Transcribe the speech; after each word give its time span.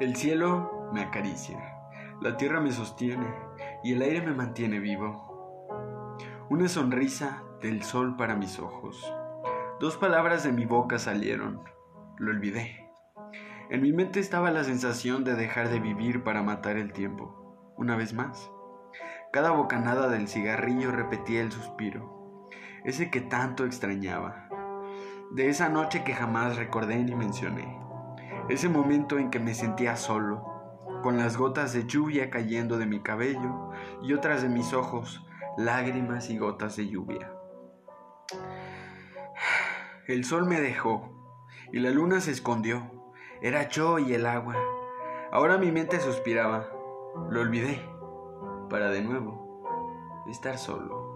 El 0.00 0.14
cielo 0.14 0.90
me 0.92 1.02
acaricia, 1.02 1.58
la 2.20 2.36
tierra 2.36 2.60
me 2.60 2.70
sostiene 2.70 3.26
y 3.82 3.94
el 3.94 4.02
aire 4.02 4.22
me 4.22 4.32
mantiene 4.32 4.78
vivo. 4.78 6.16
Una 6.48 6.68
sonrisa 6.68 7.42
del 7.60 7.82
sol 7.82 8.16
para 8.16 8.36
mis 8.36 8.60
ojos. 8.60 9.12
Dos 9.80 9.96
palabras 9.96 10.44
de 10.44 10.52
mi 10.52 10.66
boca 10.66 11.00
salieron. 11.00 11.64
Lo 12.16 12.30
olvidé. 12.30 12.88
En 13.70 13.82
mi 13.82 13.92
mente 13.92 14.20
estaba 14.20 14.52
la 14.52 14.62
sensación 14.62 15.24
de 15.24 15.34
dejar 15.34 15.68
de 15.68 15.80
vivir 15.80 16.22
para 16.22 16.44
matar 16.44 16.76
el 16.76 16.92
tiempo. 16.92 17.74
Una 17.76 17.96
vez 17.96 18.14
más. 18.14 18.52
Cada 19.32 19.50
bocanada 19.50 20.08
del 20.08 20.28
cigarrillo 20.28 20.92
repetía 20.92 21.42
el 21.42 21.50
suspiro, 21.50 22.48
ese 22.84 23.10
que 23.10 23.20
tanto 23.20 23.66
extrañaba, 23.66 24.48
de 25.32 25.48
esa 25.48 25.68
noche 25.68 26.02
que 26.04 26.14
jamás 26.14 26.56
recordé 26.56 26.96
ni 27.04 27.14
mencioné, 27.14 27.78
ese 28.48 28.68
momento 28.68 29.18
en 29.18 29.30
que 29.30 29.38
me 29.38 29.54
sentía 29.54 29.96
solo, 29.96 30.42
con 31.02 31.18
las 31.18 31.36
gotas 31.36 31.72
de 31.72 31.86
lluvia 31.86 32.30
cayendo 32.30 32.78
de 32.78 32.86
mi 32.86 33.00
cabello 33.00 33.70
y 34.02 34.12
otras 34.14 34.42
de 34.42 34.48
mis 34.48 34.72
ojos, 34.72 35.24
lágrimas 35.56 36.30
y 36.30 36.38
gotas 36.38 36.76
de 36.76 36.88
lluvia. 36.88 37.32
El 40.06 40.24
sol 40.24 40.46
me 40.46 40.60
dejó 40.60 41.10
y 41.72 41.80
la 41.80 41.90
luna 41.90 42.20
se 42.20 42.30
escondió. 42.30 42.90
Era 43.42 43.68
yo 43.68 43.98
y 43.98 44.14
el 44.14 44.26
agua. 44.26 44.56
Ahora 45.30 45.58
mi 45.58 45.70
mente 45.70 46.00
suspiraba. 46.00 46.68
Lo 47.30 47.40
olvidé 47.40 47.80
para 48.70 48.90
de 48.90 49.02
nuevo 49.02 50.24
estar 50.30 50.58
solo. 50.58 51.07